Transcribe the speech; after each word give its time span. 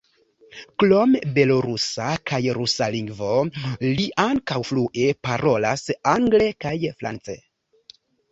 Krom 0.83 1.11
belorusa 1.35 2.07
kaj 2.31 2.39
rusa 2.59 2.87
lingvo, 2.95 3.29
li 3.99 4.07
ankaŭ 4.25 4.57
flue 4.71 5.11
parolas 5.29 5.85
angle 6.15 6.51
kaj 6.65 6.75
france. 7.03 7.37